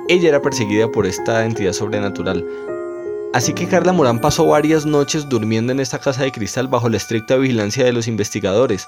ella 0.07 0.29
era 0.29 0.41
perseguida 0.41 0.89
por 0.91 1.05
esta 1.05 1.45
entidad 1.45 1.73
sobrenatural. 1.73 2.47
Así 3.33 3.53
que 3.53 3.67
Carla 3.67 3.93
Morán 3.93 4.19
pasó 4.19 4.45
varias 4.45 4.85
noches 4.85 5.27
durmiendo 5.29 5.71
en 5.71 5.79
esta 5.79 5.99
casa 5.99 6.23
de 6.23 6.31
cristal 6.31 6.67
bajo 6.67 6.89
la 6.89 6.97
estricta 6.97 7.37
vigilancia 7.37 7.85
de 7.85 7.93
los 7.93 8.07
investigadores. 8.07 8.87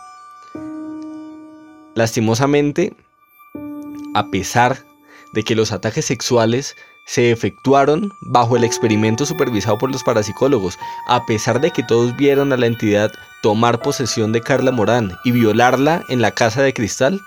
Lastimosamente, 1.95 2.93
a 4.13 4.27
pesar 4.27 4.79
de 5.33 5.43
que 5.43 5.55
los 5.55 5.71
ataques 5.71 6.05
sexuales 6.05 6.75
se 7.05 7.31
efectuaron 7.31 8.11
bajo 8.21 8.55
el 8.55 8.63
experimento 8.63 9.25
supervisado 9.25 9.77
por 9.77 9.91
los 9.91 10.03
parapsicólogos, 10.03 10.77
a 11.07 11.25
pesar 11.25 11.59
de 11.59 11.71
que 11.71 11.83
todos 11.83 12.15
vieron 12.15 12.53
a 12.53 12.57
la 12.57 12.67
entidad 12.67 13.11
tomar 13.43 13.81
posesión 13.81 14.31
de 14.31 14.39
Carla 14.39 14.71
Morán 14.71 15.19
y 15.25 15.31
violarla 15.31 16.05
en 16.07 16.21
la 16.21 16.31
casa 16.31 16.63
de 16.63 16.73
cristal, 16.73 17.21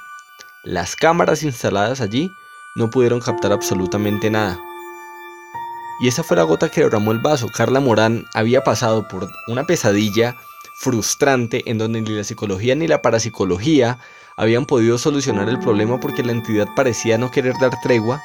las 0.65 0.97
cámaras 0.97 1.43
instaladas 1.43 2.01
allí 2.01 2.33
no 2.75 2.89
pudieron 2.89 3.21
captar 3.21 3.53
absolutamente 3.53 4.31
nada. 4.31 4.59
Y 6.01 6.09
esa 6.09 6.23
fue 6.23 6.39
la 6.39 6.45
gota 6.45 6.71
que 6.71 6.83
derramó 6.83 7.13
el 7.13 7.19
vaso. 7.19 7.49
Carla 7.55 7.81
Morán 7.81 8.25
había 8.33 8.65
pasado 8.65 9.07
por 9.07 9.29
una 9.47 9.65
pesadilla 9.65 10.35
frustrante 10.79 11.63
en 11.71 11.77
donde 11.77 12.01
ni 12.01 12.11
la 12.11 12.25
psicología 12.25 12.75
ni 12.75 12.89
la 12.89 13.03
parapsicología 13.03 13.99
habían 14.39 14.65
podido 14.65 14.97
solucionar 14.97 15.51
el 15.51 15.59
problema 15.59 16.01
porque 16.01 16.23
la 16.23 16.33
entidad 16.33 16.67
parecía 16.75 17.19
no 17.19 17.31
querer 17.31 17.55
dar 17.61 17.79
tregua 17.83 18.23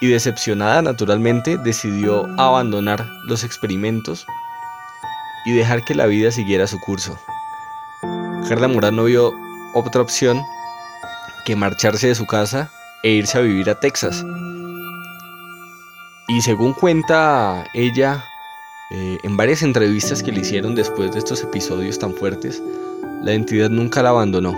y 0.00 0.08
decepcionada 0.08 0.82
naturalmente 0.82 1.56
decidió 1.56 2.26
abandonar 2.36 3.06
los 3.26 3.44
experimentos 3.44 4.26
y 5.44 5.52
dejar 5.52 5.84
que 5.84 5.94
la 5.94 6.06
vida 6.06 6.30
siguiera 6.30 6.66
su 6.66 6.78
curso. 6.80 7.18
Carla 8.48 8.68
Morán 8.68 8.96
no 8.96 9.04
vio 9.04 9.32
otra 9.74 10.02
opción 10.02 10.42
que 11.44 11.56
marcharse 11.56 12.08
de 12.08 12.14
su 12.14 12.26
casa 12.26 12.70
e 13.02 13.10
irse 13.10 13.38
a 13.38 13.42
vivir 13.42 13.70
a 13.70 13.78
Texas. 13.78 14.24
Y 16.28 16.40
según 16.42 16.72
cuenta 16.74 17.64
ella, 17.74 18.24
eh, 18.92 19.18
en 19.22 19.36
varias 19.36 19.62
entrevistas 19.62 20.22
que 20.22 20.32
le 20.32 20.40
hicieron 20.40 20.74
después 20.74 21.12
de 21.12 21.18
estos 21.18 21.42
episodios 21.42 21.98
tan 21.98 22.14
fuertes, 22.14 22.62
la 23.22 23.32
entidad 23.32 23.70
nunca 23.70 24.02
la 24.02 24.10
abandonó. 24.10 24.54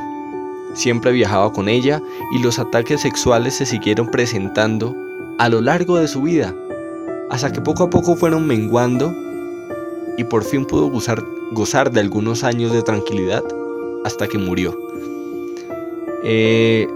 Siempre 0.74 1.12
viajaba 1.12 1.52
con 1.52 1.68
ella 1.68 2.00
y 2.34 2.42
los 2.42 2.58
ataques 2.58 3.02
sexuales 3.02 3.56
se 3.56 3.66
siguieron 3.66 4.10
presentando 4.10 4.96
a 5.38 5.48
lo 5.48 5.60
largo 5.60 5.98
de 5.98 6.08
su 6.08 6.22
vida, 6.22 6.54
hasta 7.30 7.52
que 7.52 7.60
poco 7.60 7.84
a 7.84 7.90
poco 7.90 8.16
fueron 8.16 8.46
menguando 8.46 9.14
y 10.18 10.24
por 10.24 10.44
fin 10.44 10.64
pudo 10.64 10.88
gozar, 10.88 11.90
de 11.92 12.00
algunos 12.00 12.44
años 12.44 12.72
de 12.72 12.82
tranquilidad 12.82 13.42
hasta 14.04 14.26
que 14.26 14.38
murió. 14.38 14.78
Eh, 16.24 16.88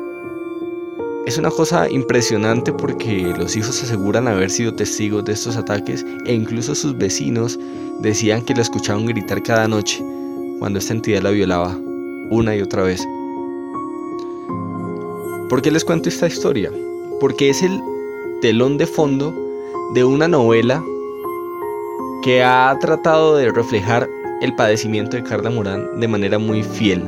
es 1.27 1.39
una 1.39 1.51
cosa 1.51 1.91
impresionante 1.91 2.73
porque 2.73 3.35
los 3.37 3.57
hijos 3.57 3.83
aseguran 3.83 4.29
haber 4.29 4.51
sido 4.51 4.75
testigos 4.75 5.25
de 5.25 5.33
estos 5.33 5.57
ataques 5.57 6.07
e 6.25 6.33
incluso 6.33 6.75
sus 6.75 6.97
vecinos 6.97 7.59
decían 8.01 8.43
que 8.43 8.55
la 8.55 8.63
escuchaban 8.63 9.07
gritar 9.07 9.43
cada 9.43 9.67
noche 9.67 10.05
cuando 10.59 10.79
esta 10.79 10.95
entidad 10.95 11.23
la 11.23 11.31
violaba 11.31 11.77
una 12.31 12.55
y 12.55 12.63
otra 12.63 12.83
vez. 12.83 13.03
¿Por 15.49 15.63
qué 15.63 15.71
les 15.71 15.85
cuento 15.85 16.09
esta 16.09 16.27
historia? 16.27 16.71
Porque 17.21 17.51
es 17.51 17.63
el 17.63 17.81
telón 18.41 18.79
de 18.79 18.87
fondo 18.87 19.35
de 19.95 20.05
una 20.05 20.29
novela 20.29 20.85
que 22.26 22.42
ha 22.42 22.76
tratado 22.80 23.37
de 23.37 23.52
reflejar 23.52 24.09
el 24.40 24.52
padecimiento 24.56 25.16
de 25.16 25.23
Carla 25.23 25.49
Morán 25.49 26.00
de 26.00 26.09
manera 26.09 26.40
muy 26.40 26.64
fiel. 26.64 27.04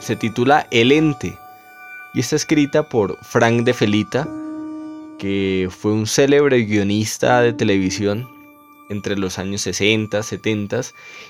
Se 0.00 0.16
titula 0.16 0.66
El 0.72 0.90
Ente 0.90 1.38
y 2.12 2.18
está 2.18 2.34
escrita 2.34 2.82
por 2.88 3.16
Frank 3.22 3.62
de 3.62 3.72
Felita, 3.72 4.26
que 5.20 5.68
fue 5.70 5.92
un 5.92 6.08
célebre 6.08 6.64
guionista 6.64 7.42
de 7.42 7.52
televisión 7.52 8.28
entre 8.88 9.16
los 9.16 9.38
años 9.38 9.60
60, 9.60 10.20
70 10.20 10.80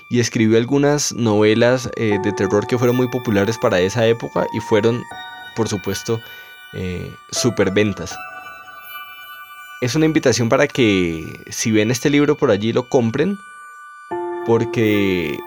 y 0.09 0.19
escribió 0.19 0.57
algunas 0.57 1.13
novelas 1.13 1.91
eh, 1.95 2.17
de 2.23 2.31
terror 2.31 2.65
que 2.65 2.79
fueron 2.79 2.95
muy 2.95 3.07
populares 3.09 3.59
para 3.59 3.81
esa 3.81 4.07
época 4.07 4.47
y 4.51 4.59
fueron, 4.61 5.03
por 5.55 5.67
supuesto, 5.69 6.19
eh, 6.73 7.07
superventas 7.29 8.17
es 9.83 9.95
una 9.95 10.05
invitación 10.05 10.47
para 10.47 10.65
que 10.65 11.43
si 11.49 11.69
ven 11.71 11.91
este 11.91 12.09
libro 12.09 12.37
por 12.37 12.51
allí 12.51 12.71
lo 12.71 12.87
compren 12.87 13.37
porque 14.45 15.37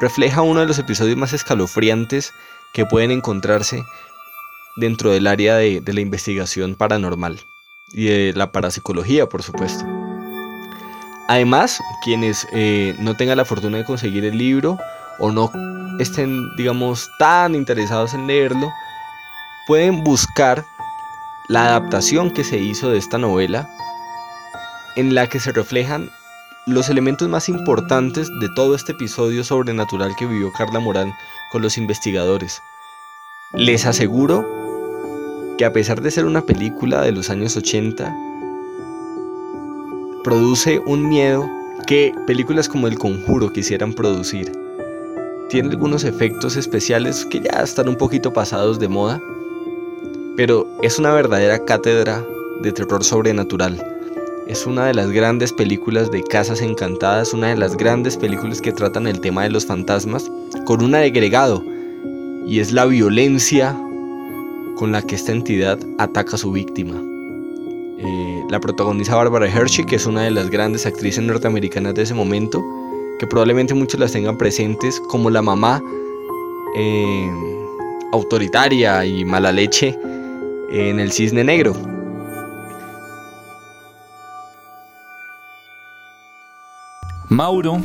refleja 0.00 0.42
uno 0.42 0.60
de 0.60 0.66
los 0.66 0.78
episodios 0.78 1.16
más 1.16 1.32
escalofriantes 1.32 2.32
que 2.72 2.86
pueden 2.86 3.10
encontrarse 3.10 3.84
dentro 4.76 5.10
del 5.10 5.26
área 5.26 5.56
de, 5.56 5.82
la 5.84 6.00
investigación 6.00 6.76
paranormal 6.76 7.40
y 7.92 8.04
de 8.04 8.32
la 8.36 8.52
parapsicología, 8.52 9.28
por 9.28 9.42
supuesto. 9.42 9.84
Además, 11.26 11.80
quienes 12.04 12.46
eh, 12.52 12.94
no 13.00 13.16
tengan 13.16 13.38
la 13.38 13.44
fortuna 13.44 13.78
de 13.78 13.84
conseguir 13.84 14.24
el 14.24 14.38
libro 14.38 14.78
o 15.18 15.32
no 15.32 15.50
estén, 15.98 16.54
digamos, 16.56 17.10
tan 17.18 17.56
interesados 17.56 18.14
en 18.14 18.28
leerlo, 18.28 18.70
pueden 19.66 20.04
buscar 20.04 20.64
la 21.48 21.66
adaptación 21.66 22.30
que 22.30 22.44
se 22.44 22.58
hizo 22.58 22.90
de 22.90 22.98
esta 22.98 23.18
novela, 23.18 23.68
en 24.96 25.14
la 25.14 25.28
que 25.28 25.38
se 25.38 25.52
reflejan 25.52 26.10
los 26.66 26.88
elementos 26.88 27.28
más 27.28 27.48
importantes 27.48 28.28
de 28.40 28.48
todo 28.56 28.74
este 28.74 28.92
episodio 28.92 29.44
sobrenatural 29.44 30.16
que 30.16 30.26
vivió 30.26 30.50
Carla 30.52 30.80
Morán 30.80 31.12
con 31.52 31.62
los 31.62 31.78
investigadores. 31.78 32.60
Les 33.52 33.86
aseguro 33.86 34.44
que 35.56 35.64
a 35.64 35.72
pesar 35.72 36.00
de 36.00 36.10
ser 36.10 36.24
una 36.24 36.42
película 36.42 37.02
de 37.02 37.12
los 37.12 37.30
años 37.30 37.56
80, 37.56 38.12
produce 40.24 40.80
un 40.80 41.08
miedo 41.08 41.48
que 41.86 42.12
películas 42.26 42.68
como 42.68 42.88
El 42.88 42.98
Conjuro 42.98 43.52
quisieran 43.52 43.94
producir. 43.94 44.50
Tiene 45.48 45.68
algunos 45.68 46.02
efectos 46.02 46.56
especiales 46.56 47.24
que 47.26 47.40
ya 47.40 47.62
están 47.62 47.88
un 47.88 47.96
poquito 47.96 48.32
pasados 48.32 48.80
de 48.80 48.88
moda, 48.88 49.20
pero 50.36 50.66
es 50.82 50.98
una 50.98 51.12
verdadera 51.12 51.64
cátedra 51.64 52.22
de 52.60 52.72
terror 52.72 53.02
sobrenatural. 53.02 53.82
Es 54.46 54.66
una 54.66 54.86
de 54.86 54.94
las 54.94 55.10
grandes 55.10 55.52
películas 55.52 56.10
de 56.10 56.22
Casas 56.22 56.60
Encantadas, 56.60 57.32
una 57.32 57.48
de 57.48 57.56
las 57.56 57.76
grandes 57.76 58.16
películas 58.16 58.60
que 58.60 58.72
tratan 58.72 59.06
el 59.06 59.20
tema 59.20 59.42
de 59.42 59.50
los 59.50 59.66
fantasmas, 59.66 60.30
con 60.66 60.82
un 60.82 60.94
agregado, 60.94 61.64
y 62.46 62.60
es 62.60 62.70
la 62.70 62.84
violencia 62.84 63.76
con 64.76 64.92
la 64.92 65.02
que 65.02 65.14
esta 65.14 65.32
entidad 65.32 65.78
ataca 65.98 66.36
a 66.36 66.38
su 66.38 66.52
víctima. 66.52 66.94
Eh, 67.98 68.42
la 68.50 68.60
protagoniza 68.60 69.16
Barbara 69.16 69.48
Hershey, 69.48 69.86
que 69.86 69.96
es 69.96 70.06
una 70.06 70.22
de 70.22 70.30
las 70.30 70.50
grandes 70.50 70.84
actrices 70.86 71.24
norteamericanas 71.24 71.94
de 71.94 72.02
ese 72.02 72.14
momento, 72.14 72.62
que 73.18 73.26
probablemente 73.26 73.72
muchos 73.72 73.98
las 73.98 74.12
tengan 74.12 74.36
presentes 74.36 75.00
como 75.08 75.30
la 75.30 75.40
mamá 75.40 75.82
eh, 76.76 77.30
autoritaria 78.12 79.04
y 79.06 79.24
mala 79.24 79.50
leche 79.50 79.98
en 80.76 81.00
el 81.00 81.12
cisne 81.12 81.42
negro. 81.42 81.74
Mauro, 87.28 87.80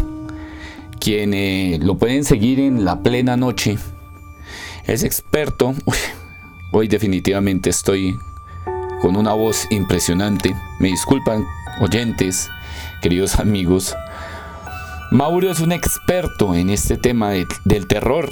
quien 0.99 1.33
eh, 1.33 1.79
lo 1.81 1.97
pueden 1.97 2.23
seguir 2.23 2.59
en 2.59 2.85
la 2.85 3.01
plena 3.01 3.37
noche, 3.37 3.77
es 4.85 5.03
experto. 5.03 5.73
hoy 6.71 6.87
definitivamente 6.87 7.69
estoy 7.69 8.17
con 9.01 9.15
una 9.15 9.33
voz 9.33 9.67
impresionante. 9.71 10.55
Me 10.79 10.89
disculpan, 10.89 11.45
oyentes, 11.79 12.49
queridos 13.01 13.39
amigos. 13.39 13.95
Mauro 15.11 15.49
es 15.49 15.59
un 15.59 15.71
experto 15.71 16.53
en 16.55 16.69
este 16.69 16.97
tema 16.97 17.31
del 17.65 17.87
terror. 17.87 18.29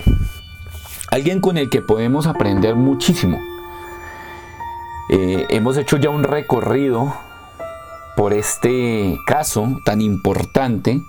Alguien 1.11 1.41
con 1.41 1.57
el 1.57 1.69
que 1.69 1.81
podemos 1.81 2.27
aprender 2.27 2.75
muchísimo. 2.75 3.48
Eh, 5.09 5.47
hemos 5.49 5.75
hecho 5.77 5.97
ya 5.97 6.09
un 6.09 6.23
recorrido 6.23 7.15
por 8.15 8.33
este 8.33 9.17
caso 9.25 9.79
tan 9.83 10.01
importante, 10.01 11.01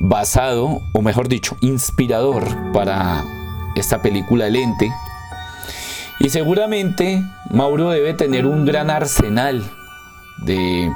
basado, 0.00 0.80
o 0.92 1.02
mejor 1.02 1.28
dicho, 1.28 1.56
inspirador 1.60 2.72
para 2.72 3.22
esta 3.76 4.02
película 4.02 4.48
El 4.48 4.56
Ente. 4.56 4.90
Y 6.18 6.30
seguramente 6.30 7.22
Mauro 7.50 7.90
debe 7.90 8.14
tener 8.14 8.46
un 8.46 8.64
gran 8.64 8.90
arsenal 8.90 9.62
de, 10.38 10.90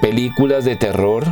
películas 0.00 0.64
de 0.64 0.76
terror 0.76 1.24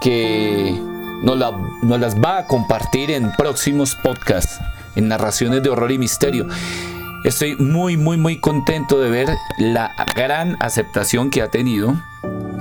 que 0.00 0.76
nos, 1.22 1.38
nos 1.82 2.00
las 2.00 2.18
va 2.18 2.38
a 2.38 2.46
compartir 2.46 3.12
en 3.12 3.30
próximos 3.32 3.94
podcasts, 3.94 4.58
en 4.96 5.06
narraciones 5.06 5.62
de 5.62 5.68
horror 5.68 5.92
y 5.92 5.98
misterio. 5.98 6.48
Estoy 7.24 7.56
muy, 7.56 7.96
muy, 7.96 8.16
muy 8.16 8.38
contento 8.38 9.00
de 9.00 9.10
ver 9.10 9.28
la 9.58 9.90
gran 10.14 10.56
aceptación 10.60 11.30
que 11.30 11.42
ha 11.42 11.50
tenido 11.50 11.94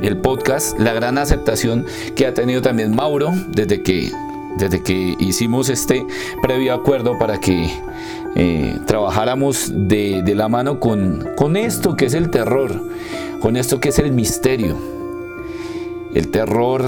el 0.01 0.17
podcast, 0.17 0.79
la 0.79 0.93
gran 0.93 1.19
aceptación 1.19 1.85
que 2.15 2.25
ha 2.25 2.33
tenido 2.33 2.61
también 2.63 2.95
Mauro 2.95 3.31
desde 3.49 3.83
que, 3.83 4.11
desde 4.57 4.81
que 4.81 5.15
hicimos 5.19 5.69
este 5.69 6.05
previo 6.41 6.73
acuerdo 6.73 7.19
para 7.19 7.39
que 7.39 7.69
eh, 8.35 8.79
trabajáramos 8.87 9.71
de, 9.71 10.23
de, 10.23 10.35
la 10.35 10.49
mano 10.49 10.79
con, 10.79 11.27
con 11.35 11.55
esto 11.55 11.95
que 11.95 12.07
es 12.07 12.15
el 12.15 12.31
terror, 12.31 12.83
con 13.39 13.57
esto 13.57 13.79
que 13.79 13.89
es 13.89 13.99
el 13.99 14.11
misterio. 14.11 14.75
El 16.15 16.29
terror 16.29 16.83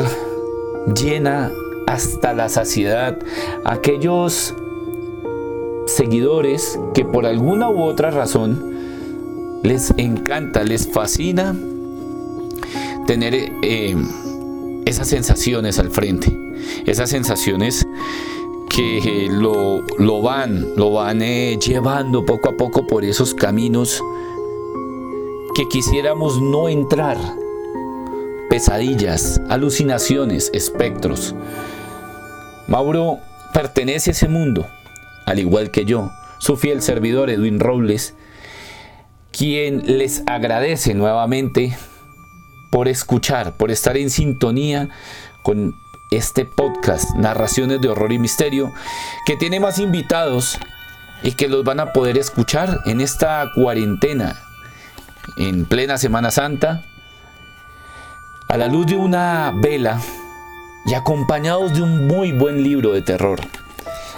llena 0.99 1.51
hasta 1.85 2.33
la 2.33 2.49
saciedad 2.49 3.17
aquellos 3.63 4.55
seguidores 5.95 6.79
que 6.93 7.05
por 7.05 7.25
alguna 7.25 7.69
u 7.69 7.81
otra 7.81 8.11
razón 8.11 8.77
les 9.63 9.93
encanta, 9.97 10.63
les 10.63 10.87
fascina 10.87 11.55
tener 13.05 13.33
eh, 13.61 13.95
esas 14.85 15.07
sensaciones 15.07 15.79
al 15.79 15.89
frente, 15.89 16.37
esas 16.85 17.09
sensaciones 17.09 17.85
que 18.69 19.27
lo, 19.29 19.81
lo 19.97 20.21
van, 20.21 20.75
lo 20.77 20.91
van 20.91 21.21
eh, 21.21 21.57
llevando 21.57 22.25
poco 22.25 22.49
a 22.49 22.57
poco 22.57 22.87
por 22.87 23.03
esos 23.03 23.33
caminos 23.33 24.01
que 25.55 25.67
quisiéramos 25.67 26.41
no 26.41 26.69
entrar. 26.69 27.17
Pesadillas, 28.49 29.41
alucinaciones, 29.49 30.49
espectros. 30.53 31.35
Mauro 32.67 33.17
pertenece 33.53 34.11
a 34.11 34.13
ese 34.13 34.27
mundo 34.27 34.65
al 35.29 35.37
igual 35.37 35.69
que 35.69 35.85
yo, 35.85 36.11
su 36.39 36.57
fiel 36.57 36.81
servidor 36.81 37.29
Edwin 37.29 37.59
Robles, 37.59 38.15
quien 39.31 39.99
les 39.99 40.23
agradece 40.25 40.95
nuevamente 40.95 41.77
por 42.71 42.87
escuchar, 42.87 43.55
por 43.55 43.69
estar 43.69 43.95
en 43.95 44.09
sintonía 44.09 44.89
con 45.43 45.75
este 46.09 46.45
podcast, 46.45 47.15
Narraciones 47.15 47.79
de 47.79 47.89
Horror 47.89 48.11
y 48.11 48.17
Misterio, 48.17 48.73
que 49.27 49.37
tiene 49.37 49.59
más 49.59 49.77
invitados 49.77 50.57
y 51.21 51.33
que 51.33 51.47
los 51.47 51.63
van 51.63 51.79
a 51.79 51.93
poder 51.93 52.17
escuchar 52.17 52.79
en 52.87 52.99
esta 52.99 53.51
cuarentena, 53.53 54.35
en 55.37 55.65
plena 55.65 55.99
Semana 55.99 56.31
Santa, 56.31 56.85
a 58.47 58.57
la 58.57 58.67
luz 58.67 58.87
de 58.87 58.95
una 58.95 59.53
vela 59.61 60.01
y 60.87 60.95
acompañados 60.95 61.75
de 61.75 61.83
un 61.83 62.07
muy 62.07 62.31
buen 62.31 62.63
libro 62.63 62.93
de 62.93 63.03
terror. 63.03 63.39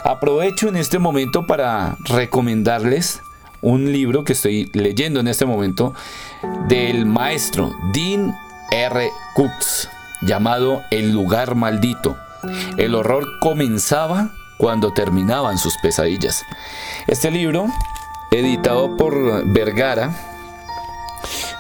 Aprovecho 0.03 0.67
en 0.67 0.77
este 0.77 0.97
momento 0.99 1.45
para 1.45 1.95
recomendarles 2.05 3.21
un 3.61 3.91
libro 3.91 4.23
que 4.23 4.33
estoy 4.33 4.69
leyendo 4.73 5.19
en 5.19 5.27
este 5.27 5.45
momento 5.45 5.93
del 6.67 7.05
maestro 7.05 7.71
Dean 7.93 8.35
R. 8.71 9.09
Cooks 9.35 9.89
llamado 10.21 10.81
El 10.89 11.11
lugar 11.11 11.53
maldito. 11.55 12.17
El 12.77 12.95
horror 12.95 13.39
comenzaba 13.39 14.31
cuando 14.57 14.91
terminaban 14.91 15.59
sus 15.59 15.77
pesadillas. 15.77 16.43
Este 17.05 17.29
libro, 17.29 17.67
editado 18.31 18.97
por 18.97 19.45
Vergara, 19.45 20.15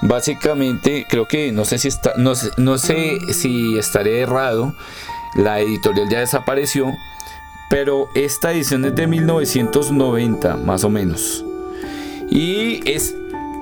básicamente 0.01 1.05
creo 1.07 1.27
que 1.27 1.51
no 1.51 1.65
sé 1.65 1.77
si 1.77 1.89
no 2.17 2.77
sé 2.79 3.19
si 3.33 3.77
estaré 3.77 4.21
errado. 4.21 4.73
La 5.35 5.59
editorial 5.59 6.09
ya 6.09 6.19
desapareció, 6.19 6.91
pero 7.71 8.09
esta 8.13 8.51
edición 8.51 8.83
es 8.83 8.95
de 8.95 9.07
1990 9.07 10.57
más 10.57 10.83
o 10.83 10.89
menos. 10.89 11.45
Y 12.29 12.81
es 12.87 13.15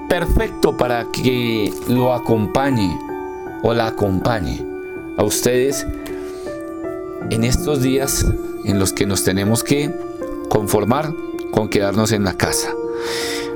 perfecto 0.10 0.76
para 0.76 1.06
que 1.12 1.72
lo 1.88 2.12
acompañe 2.16 3.00
o 3.62 3.72
la 3.76 3.86
acompañe 3.86 4.66
a 5.16 5.24
ustedes 5.24 5.86
en 7.30 7.44
estos 7.44 7.84
días 7.84 8.26
en 8.66 8.80
los 8.80 8.94
que 8.94 9.06
nos 9.06 9.24
tenemos 9.24 9.64
que 9.64 9.94
conformar 10.50 11.14
con 11.52 11.70
quedarnos 11.70 12.12
en 12.12 12.24
la 12.24 12.34
casa. 12.34 12.74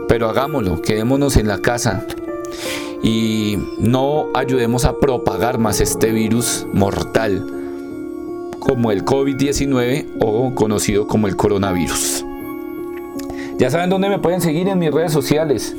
Pero 0.07 0.29
hagámoslo, 0.29 0.83
quedémonos 0.83 1.35
en 1.35 1.47
la 1.47 1.57
casa 1.57 2.05
y 3.01 3.57
no 3.79 4.27
ayudemos 4.35 4.85
a 4.85 4.99
propagar 4.99 5.57
más 5.57 5.81
este 5.81 6.11
virus 6.11 6.67
mortal 6.73 7.62
como 8.63 8.91
el 8.91 9.03
COVID-19 9.03 10.05
o 10.21 10.55
conocido 10.55 11.05
como 11.05 11.27
el 11.27 11.35
coronavirus. 11.35 12.25
Ya 13.57 13.69
saben 13.69 13.89
dónde 13.89 14.07
me 14.07 14.19
pueden 14.19 14.39
seguir 14.39 14.69
en 14.69 14.79
mis 14.79 14.91
redes 14.91 15.11
sociales. 15.11 15.75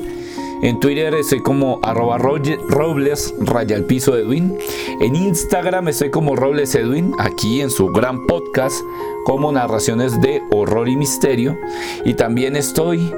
En 0.61 0.79
Twitter 0.79 1.13
estoy 1.15 1.41
como 1.41 1.79
arroba 1.83 2.17
robles 2.17 3.33
raya. 3.39 3.77
En 3.77 5.15
Instagram 5.15 5.87
estoy 5.87 6.11
como 6.11 6.35
Robles 6.35 6.75
Edwin, 6.75 7.13
aquí 7.19 7.61
en 7.61 7.69
su 7.69 7.87
gran 7.87 8.25
podcast 8.27 8.79
como 9.25 9.51
narraciones 9.51 10.21
de 10.21 10.41
horror 10.51 10.87
y 10.87 10.95
misterio. 10.95 11.57
Y 12.05 12.13
también 12.13 12.55
estoy 12.55 13.11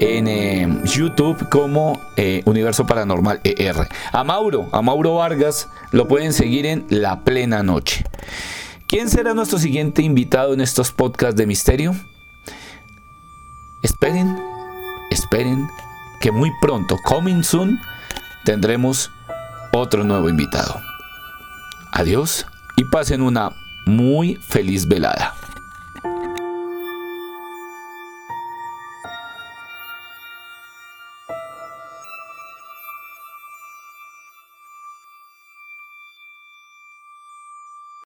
en 0.00 0.28
eh, 0.28 0.80
YouTube 0.84 1.48
como 1.50 2.00
eh, 2.16 2.42
Universo 2.46 2.86
Paranormal 2.86 3.40
ER. 3.44 3.88
A 4.12 4.24
Mauro, 4.24 4.68
a 4.72 4.80
Mauro 4.80 5.16
Vargas, 5.16 5.68
lo 5.90 6.08
pueden 6.08 6.32
seguir 6.32 6.66
en 6.66 6.86
La 6.88 7.24
Plena 7.24 7.62
Noche. 7.62 8.04
¿Quién 8.92 9.08
será 9.08 9.32
nuestro 9.32 9.58
siguiente 9.58 10.02
invitado 10.02 10.52
en 10.52 10.60
estos 10.60 10.92
podcasts 10.92 11.34
de 11.34 11.46
misterio? 11.46 11.94
Esperen, 13.80 14.38
esperen 15.10 15.66
que 16.20 16.30
muy 16.30 16.52
pronto, 16.60 16.98
coming 17.02 17.42
soon, 17.42 17.80
tendremos 18.44 19.10
otro 19.72 20.04
nuevo 20.04 20.28
invitado. 20.28 20.78
Adiós 21.90 22.44
y 22.76 22.84
pasen 22.84 23.22
una 23.22 23.52
muy 23.86 24.34
feliz 24.34 24.86
velada. 24.86 25.36